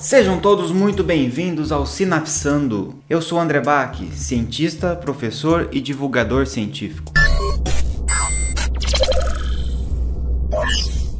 [0.00, 2.94] Sejam todos muito bem-vindos ao Sinapsando.
[3.10, 7.12] Eu sou André Bach, cientista, professor e divulgador científico.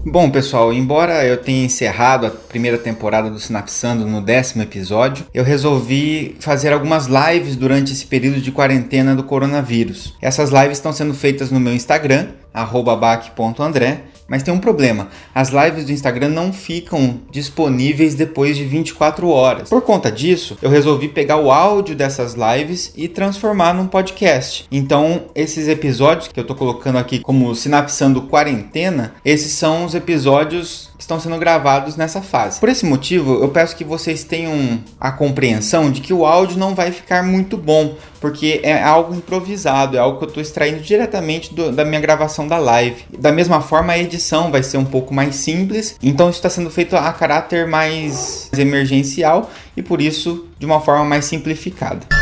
[0.07, 5.43] Bom, pessoal, embora eu tenha encerrado a primeira temporada do Sinapsando no décimo episódio, eu
[5.43, 10.15] resolvi fazer algumas lives durante esse período de quarentena do coronavírus.
[10.23, 15.87] Essas lives estão sendo feitas no meu Instagram, bac.andré, mas tem um problema: as lives
[15.87, 19.69] do Instagram não ficam disponíveis depois de 24 horas.
[19.71, 24.67] Por conta disso, eu resolvi pegar o áudio dessas lives e transformar num podcast.
[24.71, 30.88] Então, esses episódios que eu tô colocando aqui como Sinapsando Quarentena, esses são os episódios
[30.99, 32.59] estão sendo gravados nessa fase.
[32.59, 36.75] Por esse motivo, eu peço que vocês tenham a compreensão de que o áudio não
[36.75, 41.55] vai ficar muito bom, porque é algo improvisado, é algo que eu estou extraindo diretamente
[41.55, 43.05] do, da minha gravação da live.
[43.17, 46.71] Da mesma forma, a edição vai ser um pouco mais simples, então isso está sendo
[46.71, 52.18] feito a caráter mais emergencial e por isso de uma forma mais simplificada.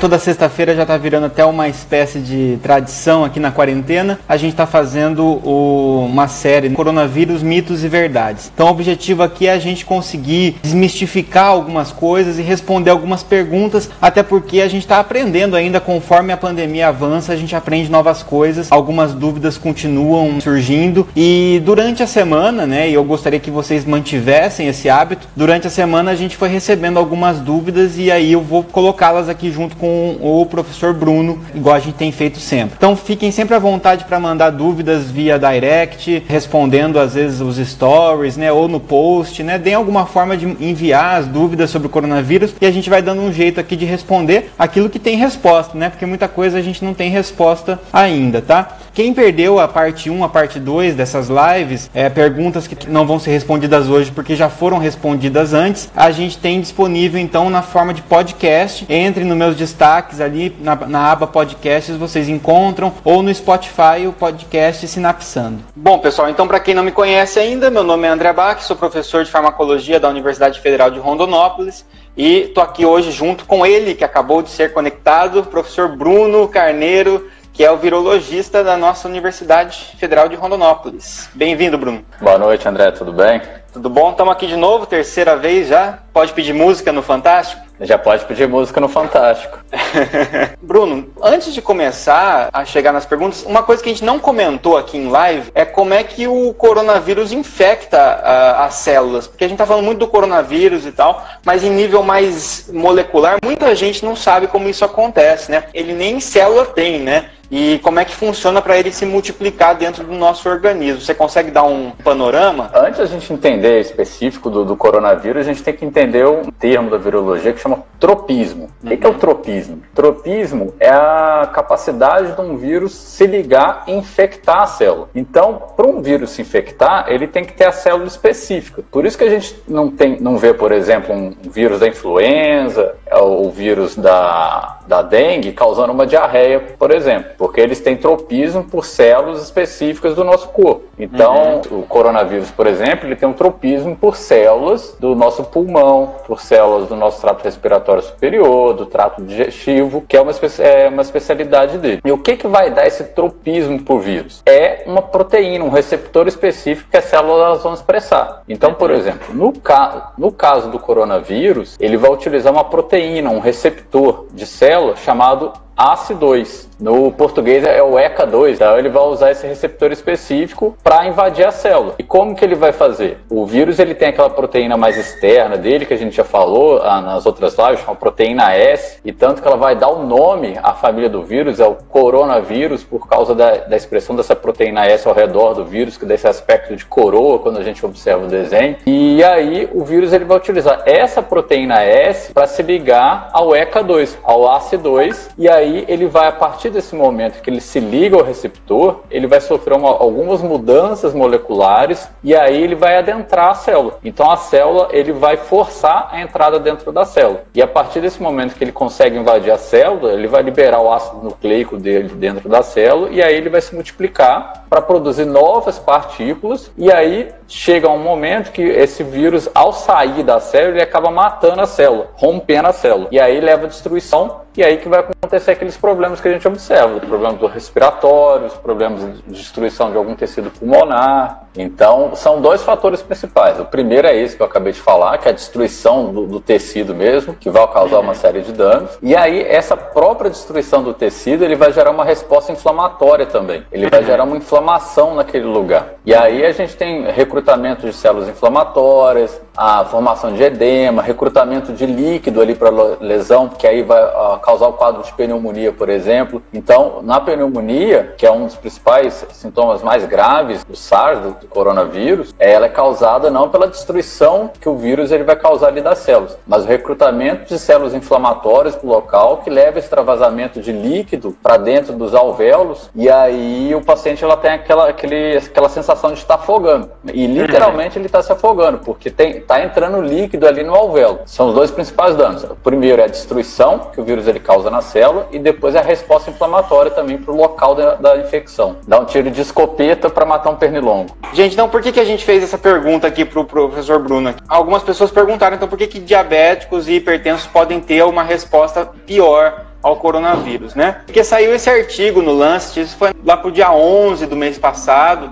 [0.00, 4.18] Toda sexta-feira já está virando até uma espécie de tradição aqui na quarentena.
[4.26, 8.50] A gente está fazendo o, uma série Coronavírus, Mitos e Verdades.
[8.54, 13.90] Então o objetivo aqui é a gente conseguir desmistificar algumas coisas e responder algumas perguntas,
[14.00, 18.22] até porque a gente está aprendendo ainda conforme a pandemia avança, a gente aprende novas
[18.22, 23.84] coisas, algumas dúvidas continuam surgindo e durante a semana, né, e eu gostaria que vocês
[23.84, 28.40] mantivessem esse hábito, durante a semana a gente foi recebendo algumas dúvidas e aí eu
[28.40, 32.74] vou colocá-las aqui junto com com o professor Bruno, igual a gente tem feito sempre.
[32.76, 38.36] Então fiquem sempre à vontade para mandar dúvidas via direct, respondendo às vezes os stories,
[38.36, 42.54] né, ou no post, né, deem alguma forma de enviar as dúvidas sobre o coronavírus
[42.60, 45.90] e a gente vai dando um jeito aqui de responder aquilo que tem resposta, né,
[45.90, 48.78] porque muita coisa a gente não tem resposta ainda, tá?
[49.00, 53.18] Quem perdeu a parte 1, a parte 2 dessas lives, é, perguntas que não vão
[53.18, 57.94] ser respondidas hoje porque já foram respondidas antes, a gente tem disponível então na forma
[57.94, 58.84] de podcast.
[58.90, 64.12] Entre nos meus destaques ali na, na aba podcasts vocês encontram ou no Spotify o
[64.12, 65.60] podcast Sinapsando.
[65.74, 68.76] Bom, pessoal, então para quem não me conhece ainda, meu nome é André Bach, sou
[68.76, 73.94] professor de farmacologia da Universidade Federal de Rondonópolis e estou aqui hoje junto com ele
[73.94, 79.94] que acabou de ser conectado, professor Bruno Carneiro que é o virologista da nossa Universidade
[79.98, 81.28] Federal de Rondonópolis.
[81.34, 82.02] Bem-vindo, Bruno.
[82.18, 83.42] Boa noite, André, tudo bem?
[83.70, 84.12] Tudo bom?
[84.12, 85.98] Estamos aqui de novo, terceira vez já.
[86.10, 87.60] Pode pedir música no Fantástico?
[87.78, 89.58] Já pode pedir música no Fantástico.
[90.62, 94.78] Bruno, antes de começar a chegar nas perguntas, uma coisa que a gente não comentou
[94.78, 99.28] aqui em live é como é que o coronavírus infecta uh, as células.
[99.28, 103.36] Porque a gente está falando muito do coronavírus e tal, mas em nível mais molecular,
[103.44, 105.64] muita gente não sabe como isso acontece, né?
[105.74, 107.28] Ele nem célula tem, né?
[107.50, 111.00] E como é que funciona para ele se multiplicar dentro do nosso organismo.
[111.00, 112.70] Você consegue dar um panorama?
[112.72, 116.90] Antes da gente entender específico do, do coronavírus, a gente tem que entender um termo
[116.90, 118.68] da virologia que chama tropismo.
[118.82, 118.92] Uhum.
[118.92, 119.18] O que é o uhum.
[119.18, 119.82] tropismo?
[119.94, 125.08] Tropismo é a capacidade de um vírus se ligar e infectar a célula.
[125.14, 128.84] Então, para um vírus se infectar, ele tem que ter a célula específica.
[128.90, 132.94] Por isso que a gente não, tem, não vê, por exemplo, um vírus da influenza,
[133.10, 138.62] ou o vírus da, da dengue causando uma diarreia, por exemplo porque eles têm tropismo
[138.62, 140.82] por células específicas do nosso corpo.
[140.98, 141.78] Então, uhum.
[141.78, 146.86] o coronavírus, por exemplo, ele tem um tropismo por células do nosso pulmão, por células
[146.90, 152.02] do nosso trato respiratório superior, do trato digestivo, que é uma, é uma especialidade dele.
[152.04, 154.42] E o que, que vai dar esse tropismo por vírus?
[154.44, 158.42] É uma proteína, um receptor específico que as células vão expressar.
[158.46, 163.40] Então, por exemplo, no, ca no caso do coronavírus, ele vai utilizar uma proteína, um
[163.40, 166.68] receptor de célula chamado ACE2.
[166.78, 171.52] No português é o ECA2, então ele vai usar esse receptor específico para invadir a
[171.52, 171.94] célula.
[171.98, 173.18] E como que ele vai fazer?
[173.28, 177.02] O vírus ele tem aquela proteína mais externa dele que a gente já falou ah,
[177.02, 180.72] nas outras lives, uma proteína S, e tanto que ela vai dar o nome à
[180.72, 185.14] família do vírus, é o coronavírus, por causa da, da expressão dessa proteína S ao
[185.14, 188.76] redor do vírus, que dá esse aspecto de coroa quando a gente observa o desenho.
[188.86, 194.16] E aí o vírus ele vai utilizar essa proteína S para se ligar ao ECA2,
[194.22, 198.16] ao ACE2, e aí aí ele vai, a partir desse momento que ele se liga
[198.16, 203.54] ao receptor, ele vai sofrer uma, algumas mudanças moleculares e aí ele vai adentrar a
[203.54, 203.98] célula.
[204.04, 207.44] Então a célula ele vai forçar a entrada dentro da célula.
[207.54, 210.92] E a partir desse momento que ele consegue invadir a célula, ele vai liberar o
[210.92, 215.78] ácido nucleico dele dentro da célula e aí ele vai se multiplicar para produzir novas
[215.78, 221.10] partículas e aí chega um momento que esse vírus, ao sair da célula, ele acaba
[221.10, 223.08] matando a célula, rompendo a célula.
[223.10, 226.46] E aí leva à destruição e aí que vai acontecer aqueles problemas que a gente
[226.46, 231.44] observa, problemas respiratórios, problemas de destruição de algum tecido pulmonar.
[231.56, 233.58] Então, são dois fatores principais.
[233.58, 236.40] O primeiro é esse que eu acabei de falar, que é a destruição do, do
[236.40, 238.98] tecido mesmo, que vai causar uma série de danos.
[239.02, 243.64] E aí, essa própria destruição do tecido, ele vai gerar uma resposta inflamatória também.
[243.72, 245.94] Ele vai gerar uma inflamação naquele lugar.
[246.04, 251.84] E aí a gente tem recrutamento de células inflamatórias, a formação de edema, recrutamento de
[251.84, 252.70] líquido ali para
[253.00, 254.00] lesão, que aí vai
[254.40, 256.42] causar o quadro de pneumonia, por exemplo.
[256.52, 262.34] Então, na pneumonia, que é um dos principais sintomas mais graves do SARS, do, coronavírus,
[262.38, 266.38] ela é causada não pela destruição que o vírus ele vai causar ali das células,
[266.46, 271.56] mas o recrutamento de células inflamatórias para o local que leva extravasamento de líquido para
[271.56, 276.36] dentro dos alvéolos e aí o paciente ela tem aquela, aquele, aquela sensação de estar
[276.36, 276.90] afogando.
[277.12, 281.20] E literalmente ele está se afogando, porque está entrando líquido ali no alvéolo.
[281.26, 282.44] São os dois principais danos.
[282.44, 285.78] O primeiro é a destruição que o vírus ele causa na célula e depois é
[285.78, 288.76] a resposta inflamatória também para o local da, da, infecção.
[288.86, 291.16] Dá um tiro de escopeta para matar um pernilongo.
[291.32, 294.34] Gente, então por que, que a gente fez essa pergunta aqui para o professor Bruno?
[294.48, 299.66] Algumas pessoas perguntaram então por que, que diabéticos e hipertensos podem ter uma resposta pior
[299.82, 301.00] ao coronavírus, né?
[301.06, 305.30] Porque saiu esse artigo no Lancet, isso foi lá pro dia 11 do mês passado,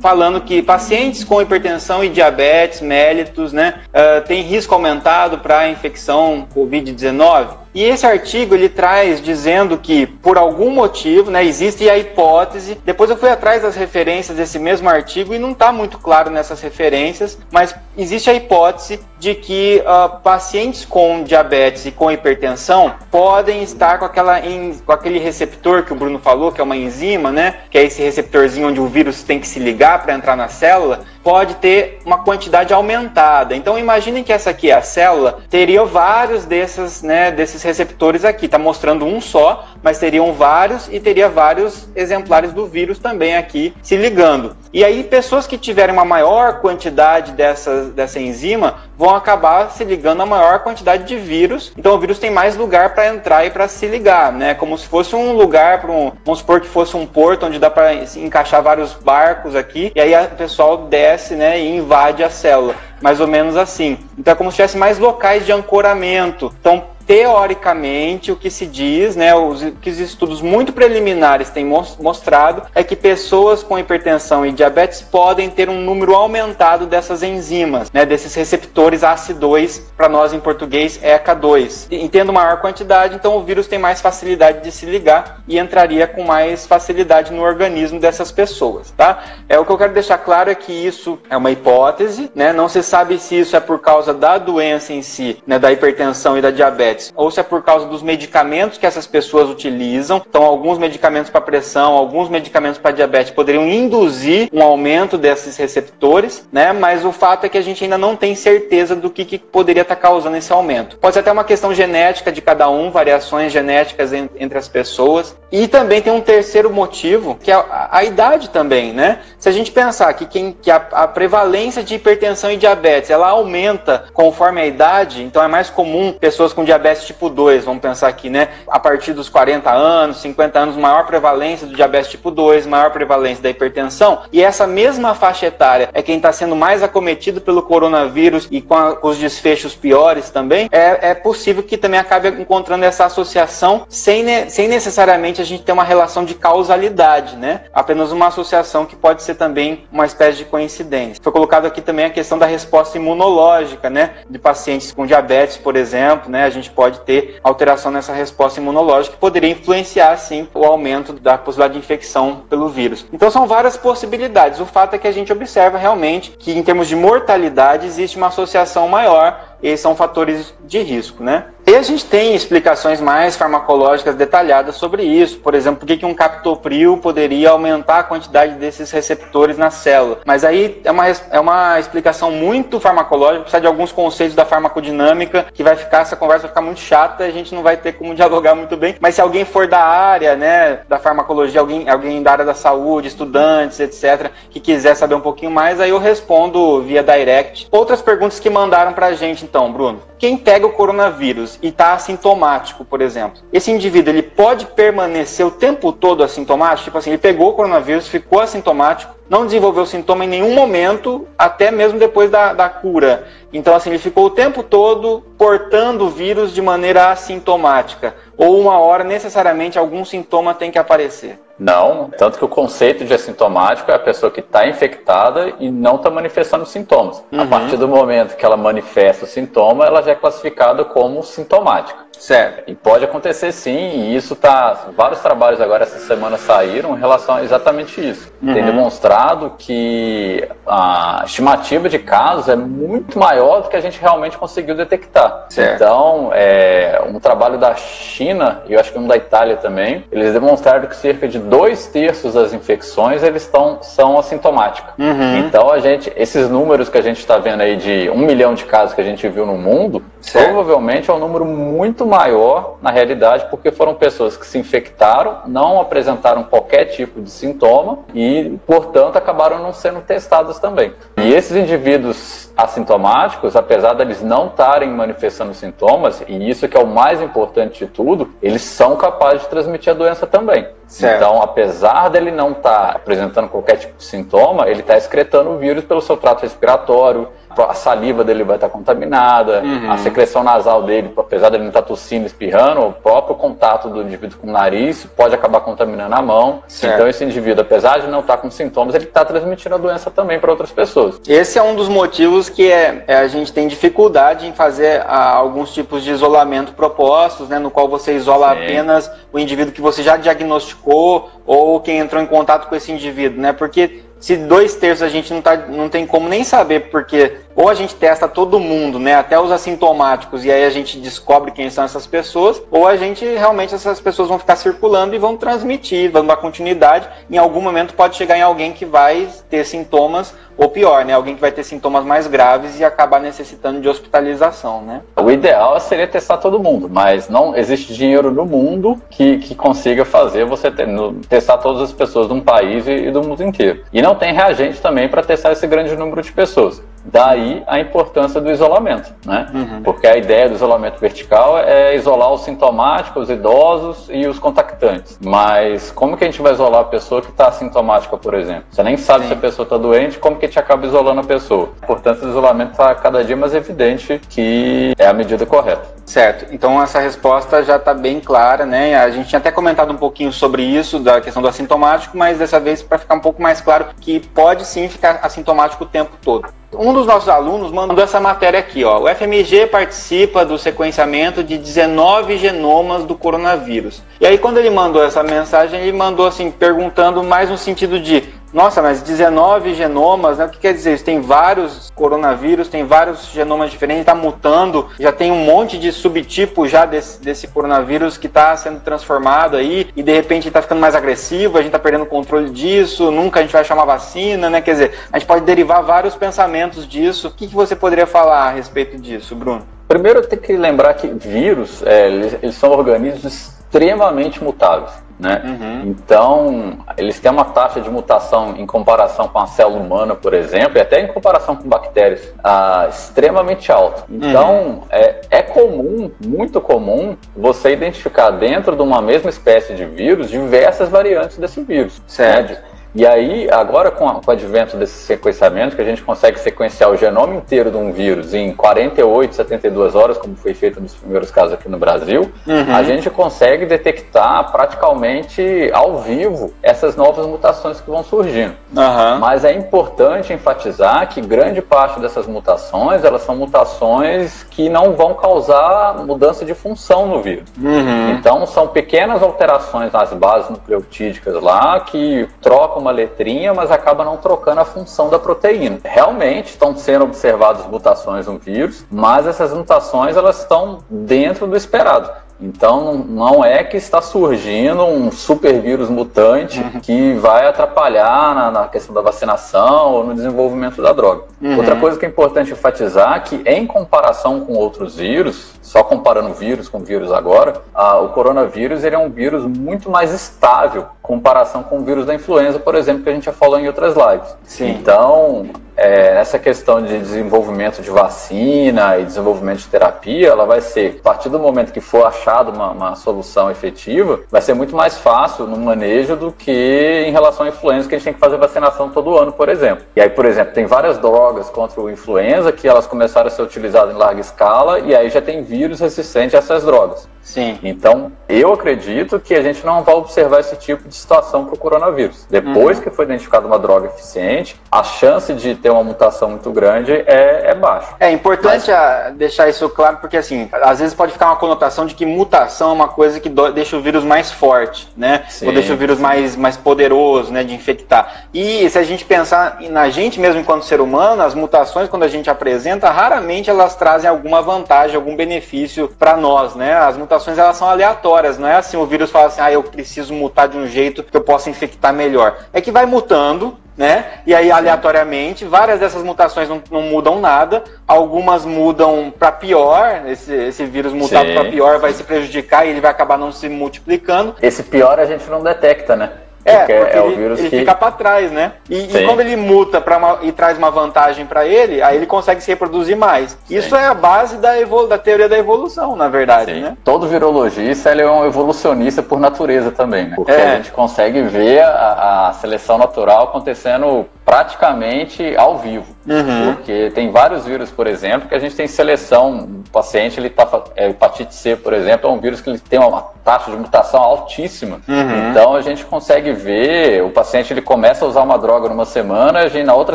[0.00, 6.46] falando que pacientes com hipertensão e diabetes mellitus, né, uh, têm risco aumentado para infecção
[6.54, 7.48] COVID-19.
[7.78, 12.76] E esse artigo ele traz dizendo que por algum motivo, né, existe a hipótese.
[12.84, 16.60] Depois eu fui atrás das referências desse mesmo artigo e não está muito claro nessas
[16.60, 23.62] referências, mas existe a hipótese de que uh, pacientes com diabetes e com hipertensão podem
[23.62, 24.40] estar com, aquela,
[24.84, 28.02] com aquele receptor que o Bruno falou, que é uma enzima, né, que é esse
[28.02, 32.18] receptorzinho onde o vírus tem que se ligar para entrar na célula pode ter uma
[32.18, 33.54] quantidade aumentada.
[33.54, 38.46] Então imaginem que essa aqui é a célula, teria vários desses, né, desses receptores aqui.
[38.46, 43.74] Está mostrando um só, mas teriam vários e teria vários exemplares do vírus também aqui
[43.82, 44.56] se ligando.
[44.72, 50.22] E aí pessoas que tiverem uma maior quantidade dessa, dessa enzima vão acabar se ligando
[50.22, 51.72] a maior quantidade de vírus.
[51.76, 54.54] Então o vírus tem mais lugar para entrar e para se ligar, né?
[54.54, 57.70] Como se fosse um lugar para um, vamos supor que fosse um porto onde dá
[57.70, 62.74] para encaixar vários barcos aqui e aí o pessoal desce, né, e invade a célula,
[63.00, 63.98] mais ou menos assim.
[64.16, 66.54] Então é como se tivesse mais locais de ancoramento.
[66.60, 72.64] Então teoricamente, o que se diz, né, os, que os estudos muito preliminares têm mostrado
[72.74, 78.04] é que pessoas com hipertensão e diabetes podem ter um número aumentado dessas enzimas, né,
[78.04, 81.86] desses receptores ACE2, para nós em português ECA2.
[81.90, 86.06] E tendo maior quantidade, então o vírus tem mais facilidade de se ligar e entraria
[86.06, 89.24] com mais facilidade no organismo dessas pessoas, tá?
[89.48, 92.52] É o que eu quero deixar claro é que isso é uma hipótese, né?
[92.52, 96.36] Não se sabe se isso é por causa da doença em si, né, da hipertensão
[96.36, 100.22] e da diabetes diabetes, ou se é por causa dos medicamentos que essas pessoas utilizam.
[100.28, 106.46] Então, alguns medicamentos para pressão, alguns medicamentos para diabetes poderiam induzir um aumento desses receptores,
[106.52, 106.72] né?
[106.72, 109.82] Mas o fato é que a gente ainda não tem certeza do que, que poderia
[109.82, 110.98] estar tá causando esse aumento.
[110.98, 115.36] Pode ser até uma questão genética de cada um, variações genéticas entre as pessoas.
[115.50, 119.20] E também tem um terceiro motivo, que é a, a idade também, né?
[119.38, 123.28] Se a gente pensar que, quem, que a, a prevalência de hipertensão e diabetes ela
[123.28, 127.82] aumenta conforme a idade, então é mais comum pessoas com diabetes diabetes tipo 2, vamos
[127.82, 128.48] pensar aqui, né?
[128.68, 133.42] A partir dos 40 anos, 50 anos, maior prevalência do diabetes tipo 2, maior prevalência
[133.42, 134.22] da hipertensão.
[134.32, 138.74] E essa mesma faixa etária é quem está sendo mais acometido pelo coronavírus e com,
[138.74, 140.68] a, com os desfechos piores também.
[140.72, 145.62] É, é, possível que também acabe encontrando essa associação sem, ne, sem necessariamente a gente
[145.62, 147.62] ter uma relação de causalidade, né?
[147.72, 151.22] Apenas uma associação que pode ser também uma espécie de coincidência.
[151.22, 154.14] Foi colocado aqui também a questão da resposta imunológica, né?
[154.28, 156.44] De pacientes com diabetes, por exemplo, né?
[156.44, 161.36] A gente pode ter alteração nessa resposta imunológica que poderia influenciar, sim, o aumento da
[161.36, 163.04] possibilidade de infecção pelo vírus.
[163.12, 164.60] Então são várias possibilidades.
[164.60, 168.28] O fato é que a gente observa realmente que em termos de mortalidade existe uma
[168.28, 171.46] associação maior e são fatores de risco, né?
[171.68, 175.38] E a gente tem explicações mais farmacológicas detalhadas sobre isso.
[175.40, 180.20] Por exemplo, por que um captopril poderia aumentar a quantidade desses receptores na célula.
[180.24, 185.46] Mas aí é uma, é uma explicação muito farmacológica, precisa de alguns conceitos da farmacodinâmica,
[185.52, 188.14] que vai ficar, essa conversa vai ficar muito chata, a gente não vai ter como
[188.16, 188.96] dialogar muito bem.
[188.98, 193.08] Mas se alguém for da área, né, da farmacologia, alguém, alguém da área da saúde,
[193.08, 197.68] estudantes, etc., que quiser saber um pouquinho mais, aí eu respondo via direct.
[197.70, 200.02] Outras perguntas que mandaram pra gente, então, Bruno.
[200.18, 205.50] Quem pega o coronavírus e está assintomático, por exemplo, esse indivíduo ele pode permanecer o
[205.50, 206.84] tempo todo assintomático?
[206.84, 211.70] Tipo assim, ele pegou o coronavírus, ficou assintomático, não desenvolveu sintoma em nenhum momento, até
[211.70, 213.26] mesmo depois da, da cura.
[213.52, 218.14] Então, assim, ele ficou o tempo todo portando o vírus de maneira assintomática.
[218.36, 221.38] Ou uma hora, necessariamente, algum sintoma tem que aparecer.
[221.58, 225.96] Não, tanto que o conceito de assintomático é a pessoa que está infectada e não
[225.96, 227.22] está manifestando sintomas.
[227.32, 227.42] Uhum.
[227.42, 232.07] A partir do momento que ela manifesta o sintoma, ela já é classificada como sintomática.
[232.18, 232.64] Certo.
[232.66, 234.86] E pode acontecer sim, e isso tá.
[234.96, 238.32] Vários trabalhos agora essa semana saíram em relação a exatamente isso.
[238.42, 238.52] Uhum.
[238.52, 244.36] Tem demonstrado que a estimativa de casos é muito maior do que a gente realmente
[244.36, 245.46] conseguiu detectar.
[245.48, 245.74] Certo.
[245.74, 250.32] Então, é, um trabalho da China, e eu acho que um da Itália também, eles
[250.32, 254.92] demonstraram que cerca de dois terços das infecções eles estão, são assintomáticas.
[254.98, 255.38] Uhum.
[255.38, 258.64] Então, a gente, esses números que a gente está vendo aí de um milhão de
[258.64, 260.46] casos que a gente viu no mundo, certo.
[260.46, 265.80] provavelmente é um número muito maior na realidade, porque foram pessoas que se infectaram, não
[265.80, 270.92] apresentaram qualquer tipo de sintoma e, portanto, acabaram não sendo testadas também.
[271.16, 276.86] E esses indivíduos assintomáticos, apesar deles não estarem manifestando sintomas, e isso que é o
[276.86, 280.66] mais importante de tudo, eles são capazes de transmitir a doença também.
[280.88, 281.16] Certo.
[281.16, 285.84] Então, apesar dele não estar apresentando qualquer tipo de sintoma, ele está excretando o vírus
[285.84, 289.90] pelo seu trato respiratório, a saliva dele vai estar contaminada, uhum.
[289.90, 294.38] a secreção nasal dele, apesar dele não estar tossindo, espirrando, o próprio contato do indivíduo
[294.38, 296.62] com o nariz pode acabar contaminando a mão.
[296.68, 296.94] Certo.
[296.94, 300.38] Então esse indivíduo, apesar de não estar com sintomas, ele está transmitindo a doença também
[300.38, 301.20] para outras pessoas.
[301.26, 305.06] Esse é um dos motivos que é, é, a gente tem dificuldade em fazer a,
[305.06, 308.62] ah, alguns tipos de isolamento propostos, né, no qual você isola Sim.
[308.62, 313.40] apenas o indivíduo que você já diagnosticou ou quem entrou em contato com esse indivíduo,
[313.40, 313.52] né?
[313.52, 317.68] Porque se dois terços a gente não, tá, não tem como nem saber, porque ou
[317.68, 321.68] a gente testa todo mundo, né, até os assintomáticos, e aí a gente descobre quem
[321.70, 326.10] são essas pessoas, ou a gente realmente essas pessoas vão ficar circulando e vão transmitir,
[326.10, 327.08] vão dar continuidade.
[327.30, 331.36] Em algum momento pode chegar em alguém que vai ter sintomas, ou pior, né, alguém
[331.36, 335.02] que vai ter sintomas mais graves e acabar necessitando de hospitalização, né?
[335.16, 340.04] O ideal seria testar todo mundo, mas não existe dinheiro no mundo que, que consiga
[340.04, 343.42] fazer você ter, no, testar todas as pessoas de um país e, e do mundo
[343.44, 343.84] inteiro.
[343.92, 346.82] E não tem reagente também para testar esse grande número de pessoas.
[347.10, 349.46] Daí a importância do isolamento, né?
[349.52, 349.82] Uhum.
[349.82, 355.18] Porque a ideia do isolamento vertical é isolar os sintomáticos, os idosos e os contactantes.
[355.24, 358.64] Mas como que a gente vai isolar a pessoa que está assintomática, por exemplo?
[358.70, 359.28] Você nem sabe Sim.
[359.28, 361.70] se a pessoa está doente, como que a gente acaba isolando a pessoa?
[361.80, 365.98] A importância do isolamento está cada dia mais evidente que é a medida correta.
[366.04, 366.46] Certo.
[366.52, 368.96] Então essa resposta já está bem clara, né?
[368.96, 372.58] A gente tinha até comentado um pouquinho sobre isso, da questão do assintomático, mas dessa
[372.58, 376.48] vez para ficar um pouco mais claro que pode sim ficar assintomático o tempo todo.
[376.70, 379.00] Um dos nossos alunos mandou essa matéria aqui, ó.
[379.00, 384.02] O FMG participa do sequenciamento de 19 genomas do coronavírus.
[384.20, 388.22] E aí quando ele mandou essa mensagem, ele mandou assim perguntando mais no sentido de
[388.52, 390.46] nossa, mas 19 genomas, né?
[390.46, 391.04] O que quer dizer isso?
[391.04, 396.70] Tem vários coronavírus, tem vários genomas diferentes, está mutando, já tem um monte de subtipos
[396.70, 400.94] já desse, desse coronavírus que está sendo transformado aí, e de repente está ficando mais
[400.94, 404.62] agressivo, a gente está perdendo o controle disso, nunca a gente vai chamar vacina, né?
[404.62, 407.28] Quer dizer, a gente pode derivar vários pensamentos disso.
[407.28, 409.66] O que, que você poderia falar a respeito disso, Bruno?
[409.86, 415.07] Primeiro, tem que lembrar que vírus, é, eles, eles são organismos extremamente mutáveis.
[415.18, 415.42] Né?
[415.44, 415.82] Uhum.
[415.88, 420.78] Então, eles têm uma taxa de mutação em comparação com a célula humana, por exemplo,
[420.78, 424.04] e até em comparação com bactérias, ah, extremamente alta.
[424.08, 424.82] Então, uhum.
[424.90, 430.88] é, é comum, muito comum, você identificar dentro de uma mesma espécie de vírus diversas
[430.88, 432.00] variantes desse vírus.
[432.06, 432.52] Certo.
[432.52, 432.77] Né?
[432.94, 437.34] E aí, agora com, o advento desse sequenciamento, que a gente consegue sequenciar o genoma
[437.34, 441.68] inteiro de um vírus em 48, 72 horas, como foi feito nos primeiros casos aqui
[441.68, 442.74] no Brasil, uhum.
[442.74, 448.54] a gente consegue detectar praticamente ao vivo essas novas mutações que vão surgindo.
[448.74, 449.18] Uhum.
[449.18, 455.14] Mas é importante enfatizar que grande parte dessas mutações, elas são mutações que não vão
[455.14, 457.48] causar mudança de função no vírus.
[457.60, 458.12] Uhum.
[458.12, 464.04] Então, são pequenas alterações nas bases nucleotídicas lá que trocam troca uma letrinha, mas acaba
[464.04, 465.78] não trocando a função da proteína.
[465.84, 472.10] Realmente estão sendo observadas mutações no vírus, mas essas mutações elas estão dentro do esperado.
[472.40, 476.80] Então não é que está surgindo um super vírus mutante uhum.
[476.80, 481.24] que vai atrapalhar na, na, questão da vacinação ou no desenvolvimento da droga.
[481.40, 481.56] Uhum.
[481.56, 486.32] Outra coisa que é importante enfatizar é que em comparação com outros vírus, só comparando
[486.34, 491.06] vírus com vírus agora, a, o coronavírus ele é um vírus muito mais estável em
[491.06, 493.94] comparação com o vírus da influenza, por exemplo, que a gente já falou em outras
[493.94, 494.36] lives.
[494.44, 494.70] Sim.
[494.70, 500.96] Então, é, essa questão de desenvolvimento de vacina e desenvolvimento de terapia, ela vai ser,
[500.98, 504.98] a partir do momento que for achado uma, uma solução efetiva, vai ser muito mais
[504.98, 508.36] fácil no manejo do que em relação à influenza, que a gente tem que fazer
[508.36, 509.84] vacinação todo ano, por exemplo.
[509.94, 510.98] E aí, por exemplo, tem várias
[511.28, 515.10] drogas contra o influenza que elas começaram a ser utilizadas em larga escala e aí
[515.10, 517.08] já tem vírus resistente a essas drogas.
[517.28, 517.58] Sim.
[517.62, 521.58] Então, eu acredito que a gente não vai observar esse tipo de situação para o
[521.58, 522.26] coronavírus.
[522.30, 522.84] Depois uhum.
[522.84, 527.50] que foi identificada uma droga eficiente, a chance de ter uma mutação muito grande é,
[527.50, 527.94] é baixa.
[528.00, 529.14] É importante Mas...
[529.16, 532.72] deixar isso claro, porque assim, às vezes pode ficar uma conotação de que mutação é
[532.72, 535.24] uma coisa que deixa o vírus mais forte, né?
[535.28, 535.48] Sim.
[535.48, 538.24] Ou deixa o vírus mais, mais poderoso, né, de infectar.
[538.32, 542.08] E se a gente pensar na gente mesmo enquanto ser humano, as mutações, quando a
[542.08, 546.74] gente apresenta, raramente elas trazem alguma vantagem, algum benefício para nós, né?
[546.74, 549.62] As mutações mutações elas são aleatórias, não é assim o vírus fala assim, ah, eu
[549.62, 552.36] preciso mutar de um jeito que eu possa infectar melhor.
[552.52, 554.20] É que vai mutando, né?
[554.26, 560.32] E aí, aleatoriamente, várias dessas mutações não, não mudam nada, algumas mudam para pior, esse,
[560.32, 564.34] esse vírus mutado para pior vai se prejudicar e ele vai acabar não se multiplicando.
[564.40, 566.10] Esse pior a gente não detecta, né?
[566.48, 567.58] É, porque, porque é ele, ele que...
[567.58, 568.52] fica para trás, né?
[568.68, 572.42] E, e, quando ele muta uma, e traz uma vantagem para ele, aí ele consegue
[572.42, 573.38] se reproduzir mais.
[573.44, 573.56] Sim.
[573.56, 576.60] Isso é a base da, evolu da teoria da evolução, na verdade, Sim.
[576.60, 576.76] né?
[576.84, 580.16] Todo virologista ele é um evolucionista por natureza também, né?
[580.16, 580.52] Porque é.
[580.52, 585.97] a gente consegue ver a, a seleção natural acontecendo praticamente ao vivo.
[586.08, 586.54] Uhum.
[586.54, 589.48] Porque tem vários vírus, por exemplo, que a gente tem seleção.
[589.66, 590.48] O paciente, ele tá.
[590.76, 594.00] É, hepatite C, por exemplo, é um vírus que ele tem uma taxa de mutação
[594.00, 594.80] altíssima.
[594.88, 595.30] Uhum.
[595.30, 599.44] Então a gente consegue ver, o paciente ele começa a usar uma droga numa semana,
[599.46, 599.94] e na outra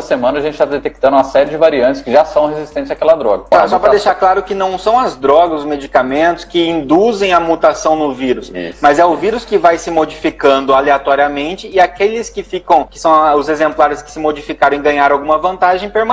[0.00, 3.46] semana a gente está detectando uma série de variantes que já são resistentes àquela droga.
[3.50, 7.40] Tá, só para deixar claro que não são as drogas, os medicamentos que induzem a
[7.40, 8.78] mutação no vírus, Isso.
[8.80, 13.36] mas é o vírus que vai se modificando aleatoriamente e aqueles que ficam, que são
[13.36, 16.03] os exemplares que se modificaram e ganharam alguma vantagem, permanecem,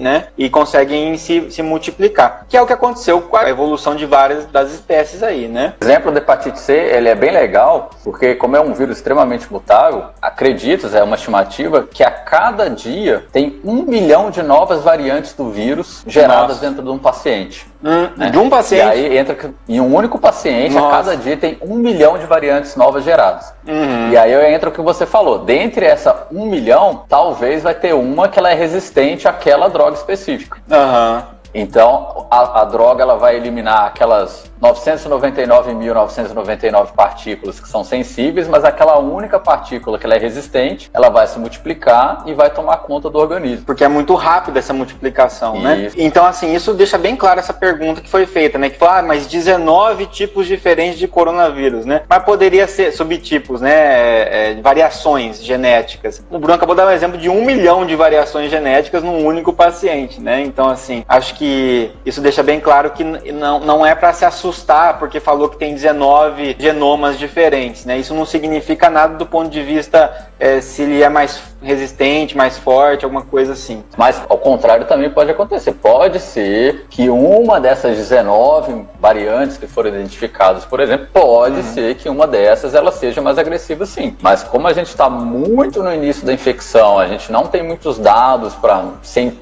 [0.00, 0.28] né?
[0.36, 2.46] E conseguem se, se multiplicar.
[2.48, 5.74] Que é o que aconteceu com a evolução de várias das espécies aí, né?
[5.80, 9.52] O exemplo da hepatite C, ele é bem legal, porque como é um vírus extremamente
[9.52, 15.34] mutável, acredito, é uma estimativa, que a cada dia tem um milhão de novas variantes
[15.34, 16.60] do vírus geradas Nossa.
[16.60, 17.66] dentro de um paciente.
[17.84, 18.30] Hum, né?
[18.30, 18.82] De um paciente?
[18.82, 19.36] E aí entra
[19.68, 20.86] em um único paciente, Nossa.
[20.86, 23.52] a cada dia tem um milhão de variantes novas geradas.
[23.68, 24.10] Uhum.
[24.10, 25.40] E aí entra o que você falou.
[25.40, 30.58] Dentre essa um milhão, talvez vai ter uma que ela é resistente àquela droga específica.
[30.70, 31.33] Uhum.
[31.54, 38.98] Então, a, a, droga ela vai eliminar aquelas 999.999 partículas que são sensíveis, mas aquela
[38.98, 43.16] única partícula que ela é resistente, ela vai se multiplicar e vai tomar conta do
[43.18, 43.64] organismo.
[43.64, 45.86] Porque é muito rápida essa multiplicação, né?
[45.86, 45.96] isso.
[45.96, 46.02] né?
[46.04, 48.70] Então, assim, isso deixa bem clara essa pergunta que foi feita, né?
[48.70, 52.02] Que fala, ah, mas 19 tipos diferentes de coronavírus, né?
[52.08, 53.74] Mas poderia ser subtipos, né?
[53.74, 56.24] É, é, variações genéticas.
[56.30, 59.52] O Bruno acabou de dar um exemplo de um milhão de variações genéticas num único
[59.52, 60.40] paciente, né?
[60.40, 64.24] Então, assim, acho que que isso deixa bem claro que não, não é para se
[64.24, 67.98] assustar porque falou que tem 19 genomas diferentes, né?
[67.98, 72.58] Isso não significa nada do ponto de vista é, se ele é mais resistente, mais
[72.58, 73.82] forte, alguma coisa assim.
[73.96, 75.72] Mas ao contrário também pode acontecer.
[75.72, 81.62] Pode ser que uma dessas 19 variantes que foram identificadas, por exemplo, pode uhum.
[81.62, 84.16] ser que uma dessas ela seja mais agressiva sim.
[84.20, 87.98] Mas como a gente está muito no início da infecção, a gente não tem muitos
[87.98, 88.84] dados para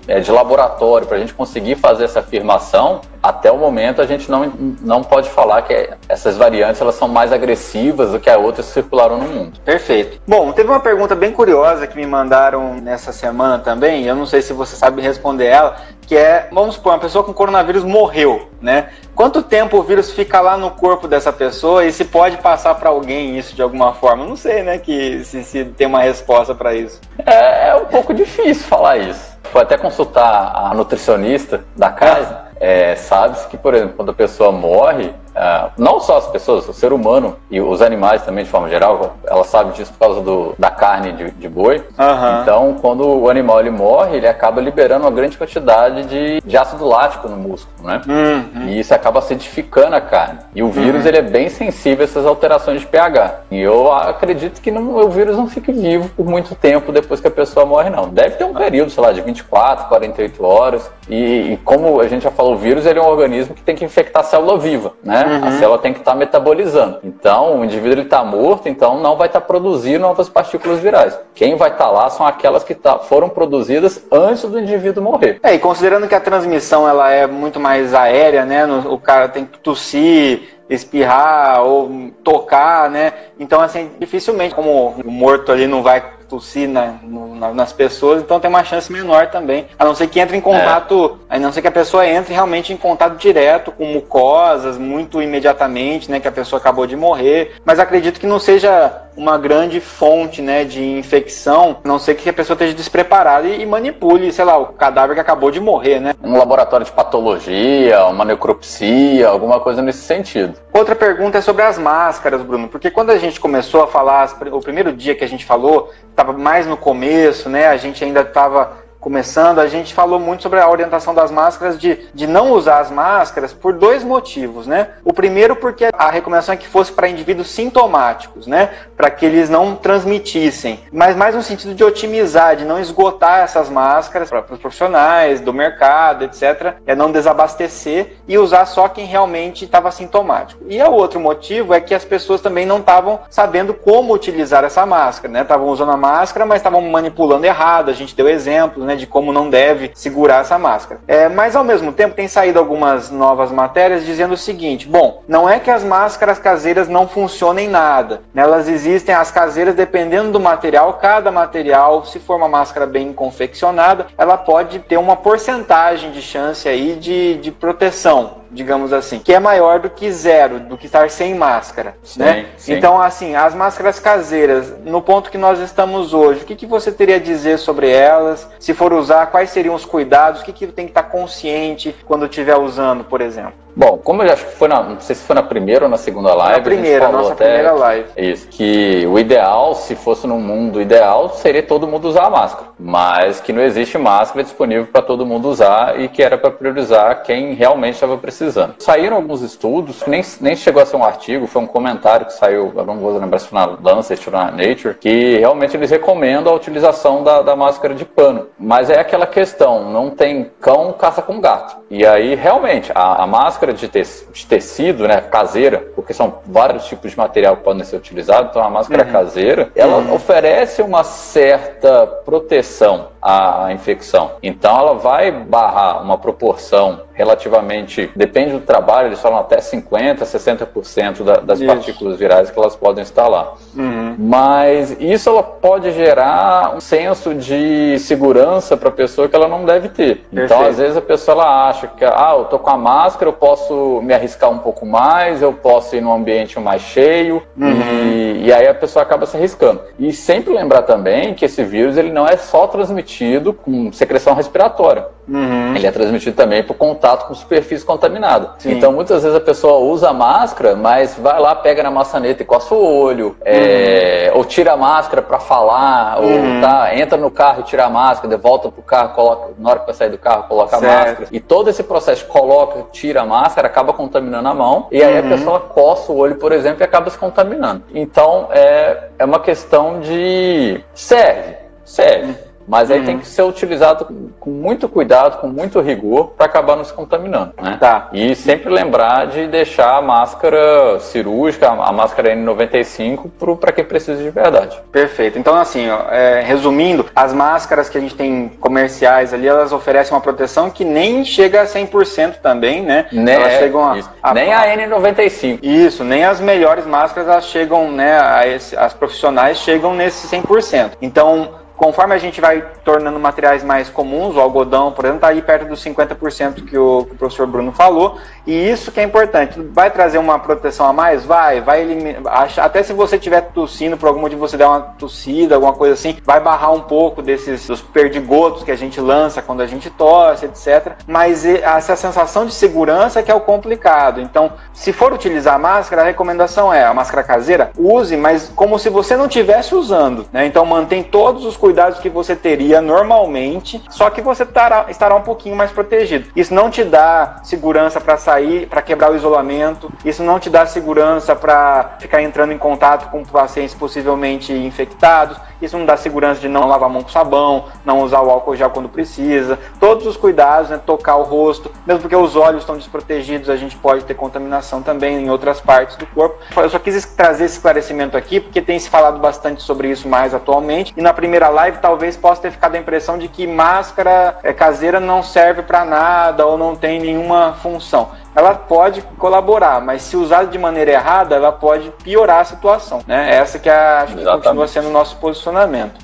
[0.06, 4.30] é, de laboratório para a gente conseguir fazer essa afirmação, até o momento a gente
[4.30, 8.66] não, não pode falar que essas variantes elas são mais agressivas do que as outras
[8.66, 9.61] que circularam no mundo.
[9.64, 10.20] Perfeito.
[10.26, 14.42] Bom, teve uma pergunta bem curiosa que me mandaram nessa semana também, eu não sei
[14.42, 18.88] se você sabe responder ela, que é, vamos supor, uma pessoa com coronavírus morreu, né?
[19.14, 22.90] Quanto tempo o vírus fica lá no corpo dessa pessoa e se pode passar para
[22.90, 24.26] alguém isso de alguma forma?
[24.26, 27.00] não sei, né, que se, se tem uma resposta para isso.
[27.24, 29.32] É, é um pouco difícil falar isso.
[29.44, 32.51] Foi até consultar a nutricionista da casa.
[32.64, 36.73] É, sabe-se que, por exemplo, quando a pessoa morre, Uh, não só as pessoas, o
[36.73, 40.55] ser humano e os animais também, de forma geral, ela sabe disso por causa do,
[40.59, 41.79] da carne de, de boi.
[41.99, 42.42] Uhum.
[42.42, 46.87] Então, quando o animal ele morre, ele acaba liberando uma grande quantidade de, de ácido
[46.87, 48.03] lático no músculo, né?
[48.07, 48.68] Uhum.
[48.68, 50.40] E isso acaba acidificando a carne.
[50.55, 51.09] E o vírus, uhum.
[51.09, 53.40] ele é bem sensível a essas alterações de pH.
[53.51, 57.29] E eu acredito que não, o vírus não fique vivo por muito tempo depois que
[57.29, 58.09] a pessoa morre, não.
[58.09, 60.90] Deve ter um período, sei lá, de 24, 48 horas.
[61.09, 63.75] E, e como a gente já falou, o vírus ele é um organismo que tem
[63.75, 65.21] que infectar a célula viva, né?
[65.26, 65.44] Uhum.
[65.44, 66.98] A célula tem que estar tá metabolizando.
[67.04, 71.18] Então, o indivíduo está morto, então não vai estar tá produzindo novas partículas virais.
[71.35, 75.38] Quem vai estar tá lá são aquelas que tá, foram produzidas antes do indivíduo morrer.
[75.42, 78.64] É, e considerando que a transmissão ela é muito mais aérea, né?
[78.66, 83.12] O cara tem que tossir, espirrar ou tocar, né?
[83.38, 86.02] Então, assim, dificilmente, como o morto ali não vai
[86.33, 89.66] tossir na, no, na, nas pessoas, então tem uma chance menor também.
[89.79, 91.37] A não ser que entre em contato, é.
[91.37, 96.11] a não ser que a pessoa entre realmente em contato direto com mucosas, muito imediatamente,
[96.11, 96.21] né?
[96.21, 97.57] Que a pessoa acabou de morrer.
[97.66, 102.31] Mas acredito que não seja uma grande fonte né, de infecção, a não ser que
[102.31, 106.14] a pessoa esteja despreparada e, manipule, sei lá, o cadáver que acabou de morrer, né?
[106.23, 110.55] Um laboratório de patologia, uma necropsia, alguma coisa nesse sentido.
[110.72, 114.61] Outra pergunta é sobre as máscaras, Bruno, porque quando a gente começou a falar, o
[114.61, 117.66] primeiro dia que a gente falou, estava mais no começo, né?
[117.66, 122.06] A gente ainda estava começando, a gente falou muito sobre a orientação das máscaras de,
[122.14, 124.90] de não usar as máscaras por dois motivos, né?
[125.04, 128.70] O primeiro porque a recomendação é que fosse para indivíduos sintomáticos, né?
[128.96, 133.68] Para que eles não transmitissem, mas mais no sentido de otimizar, de não esgotar essas
[133.68, 136.76] máscaras para os profissionais do mercado, etc.
[136.86, 140.62] É não desabastecer e usar só quem realmente estava sintomático.
[140.68, 144.86] E o outro motivo é que as pessoas também não estavam sabendo como utilizar essa
[144.86, 145.42] máscara, né?
[145.42, 147.90] Estavam usando a máscara, mas estavam manipulando errado.
[147.90, 148.91] A gente deu exemplos, né?
[148.92, 151.00] Né, de como não deve segurar essa máscara.
[151.09, 155.48] É, mas ao mesmo tempo tem saído algumas novas matérias dizendo o seguinte: bom, não
[155.48, 158.22] é que as máscaras caseiras não funcionem nada.
[158.33, 160.94] Né, elas existem as caseiras dependendo do material.
[160.94, 166.68] Cada material, se for uma máscara bem confeccionada, ela pode ter uma porcentagem de chance
[166.68, 171.10] aí de, de proteção digamos assim, que é maior do que zero, do que estar
[171.10, 172.46] sem máscara, sim, né?
[172.56, 172.74] Sim.
[172.74, 176.92] Então, assim, as máscaras caseiras, no ponto que nós estamos hoje, o que, que você
[176.92, 178.48] teria a dizer sobre elas?
[178.60, 180.42] Se for usar, quais seriam os cuidados?
[180.42, 183.62] O que, que tem que estar consciente quando estiver usando, por exemplo?
[183.74, 185.96] Bom, como eu acho que foi na, não sei se foi na primeira ou na
[185.96, 186.58] segunda live.
[186.58, 188.06] Na primeira, a nossa primeira live.
[188.18, 192.68] Isso, que o ideal, se fosse no mundo ideal, seria todo mundo usar a máscara.
[192.78, 197.22] Mas que não existe máscara disponível para todo mundo usar e que era para priorizar
[197.22, 198.41] quem realmente estava precisando.
[198.78, 202.72] Saíram alguns estudos, nem, nem chegou a ser um artigo, foi um comentário que saiu,
[202.74, 206.52] eu não vou lembrar se foi na Lancet ou na Nature, que realmente eles recomendam
[206.52, 208.48] a utilização da, da máscara de pano.
[208.59, 211.76] Mas é aquela questão, não tem cão, caça com gato.
[211.90, 214.02] E aí, realmente, a, a máscara máscara de, te
[214.33, 218.62] de, tecido, né, caseira, porque são vários tipos de material que podem ser utilizados, então
[218.62, 219.12] a máscara uhum.
[219.12, 220.14] caseira, ela uhum.
[220.14, 224.33] oferece uma certa proteção à infecção.
[224.42, 231.23] Então ela vai barrar uma proporção relativamente, depende do trabalho, eles falam até 50%, 60%
[231.23, 231.66] da, das isso.
[231.66, 233.53] partículas virais que elas podem estar lá.
[233.77, 234.16] Uhum.
[234.18, 239.66] Mas isso ela pode gerar um senso de segurança para a pessoa que ela não
[239.66, 240.25] deve ter.
[240.33, 240.55] Então, Perfeito.
[240.55, 243.35] Então, às vezes a pessoa ela acha que, ah, eu tô com a máscara, eu
[243.35, 247.83] posso me arriscar um pouco mais, eu posso ir num ambiente mais cheio, uhum.
[248.05, 249.83] e, e aí a pessoa acaba se arriscando.
[249.99, 255.07] E sempre lembrar também que esse vírus ele não é só transmitido com secreção respiratória.
[255.29, 255.77] Uhum.
[255.77, 258.21] Ele é transmitido também por contato com superfície contaminada.
[258.58, 258.72] Sim.
[258.72, 262.74] Então, muitas vezes a pessoa usa máscara, mas vai lá, pega na maçaneta e coça
[262.74, 264.38] o olho, é, uhum.
[264.38, 266.56] ou tira a máscara para falar, uhum.
[266.56, 269.80] ou tá, entra no carro e tira a máscara, volta pro carro, coloca, na hora
[269.80, 270.85] que vai sair do carro, coloca certo.
[270.85, 271.28] a máscara.
[271.32, 275.22] E todo esse processo coloca, tira a máscara, acaba contaminando a mão, e aí a
[275.22, 275.28] uhum.
[275.28, 277.82] pessoa coça o olho, por exemplo, e acaba se contaminando.
[277.94, 283.07] Então, é, é uma questão de serve, serve mas aí uhum.
[283.07, 284.07] tem que ser utilizado
[284.38, 287.53] com muito cuidado, com muito rigor, para acabar não se contaminando.
[287.61, 287.77] Né?
[287.79, 288.09] Tá.
[288.12, 294.31] E sempre lembrar de deixar a máscara cirúrgica, a máscara N95, para quem precisa de
[294.31, 294.79] verdade.
[294.90, 295.38] Perfeito.
[295.38, 300.14] Então, assim, ó, é, resumindo, as máscaras que a gente tem comerciais ali, elas oferecem
[300.14, 303.07] uma proteção que nem chega a 100% também, né?
[303.12, 305.59] Nem, elas chegam a, a, nem a N95.
[305.62, 308.18] Isso, nem as melhores máscaras elas chegam, né?
[308.20, 310.92] A esse, as profissionais chegam nesse 100%.
[311.01, 315.42] Então, conforme a gente vai tornando materiais mais comuns, o algodão, por exemplo, está aí
[315.42, 319.61] perto dos 50% que o, que o professor Bruno falou, e isso que é importante.
[319.73, 321.25] Vai trazer uma proteção a mais?
[321.25, 322.49] Vai, vai eliminar.
[322.59, 326.16] Até se você estiver tossindo, por algum motivo você der uma tossida, alguma coisa assim,
[326.25, 330.47] vai barrar um pouco desses dos perdigotos que a gente lança quando a gente tosse,
[330.47, 330.92] etc.
[331.05, 334.21] Mas essa sensação de segurança que é o complicado.
[334.21, 338.88] Então, se for utilizar máscara, a recomendação é a máscara caseira, use, mas como se
[338.88, 340.27] você não estivesse usando.
[340.33, 340.47] Né?
[340.47, 345.22] Então, mantém todos os cuidados que você teria normalmente, só que você estará, estará um
[345.22, 346.30] pouquinho mais protegido.
[346.35, 350.66] Isso não te dá segurança para sair, para quebrar o isolamento, isso não te dá
[350.66, 356.48] segurança para ficar entrando em contato com pacientes possivelmente infectados, isso não dá segurança de
[356.48, 360.16] não lavar a mão com sabão, não usar o álcool gel quando precisa, todos os
[360.16, 364.14] cuidados, né, tocar o rosto, mesmo porque os olhos estão desprotegidos, a gente pode ter
[364.14, 366.38] contaminação também em outras partes do corpo.
[366.57, 370.35] Eu só quis trazer esse esclarecimento aqui, porque tem se falado bastante sobre isso mais
[370.35, 374.53] atualmente, e na primeira live talvez possa ter ficado a impressão de que máscara é,
[374.53, 380.16] caseira não serve para nada ou não tem nenhuma função ela pode colaborar, mas se
[380.16, 383.01] usada de maneira errada, ela pode piorar a situação.
[383.07, 383.37] Né?
[383.37, 385.51] Essa que, é, acho que continua sendo o nosso posicionamento.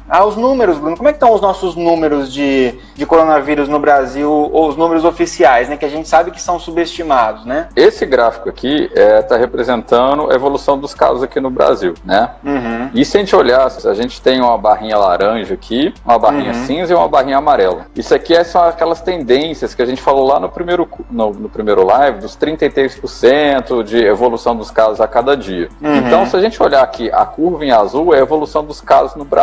[0.09, 3.79] Ah, os números, Bruno, como é que estão os nossos números de, de coronavírus no
[3.79, 5.77] Brasil, ou os números oficiais, né?
[5.77, 7.69] Que a gente sabe que são subestimados, né?
[7.77, 12.31] Esse gráfico aqui está é, tá representando a evolução dos casos aqui no Brasil, né?
[12.45, 12.91] Uhum.
[12.95, 16.67] E se a gente olhar, a gente tem uma barrinha laranja aqui, uma barrinha uhum.
[16.67, 17.87] cinza e uma barrinha amarela.
[17.95, 21.49] Isso aqui é são aquelas tendências que a gente falou lá no primeiro, no, no
[21.49, 25.69] primeiro live, dos 33% de evolução dos casos a cada dia.
[25.81, 25.97] Uhum.
[25.97, 29.17] Então, se a gente olhar aqui, a curva em azul é a evolução dos casos
[29.17, 29.38] no Brasil,